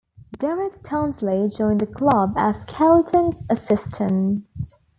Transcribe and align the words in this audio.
Derek 0.35 0.81
Townsley 0.81 1.47
joined 1.55 1.79
the 1.79 1.85
club 1.85 2.33
as 2.35 2.63
Skelton's 2.63 3.43
assistant. 3.51 4.45